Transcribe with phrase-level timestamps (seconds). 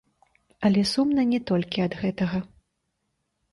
[0.69, 2.43] Але сумна не толькі ад гэтага.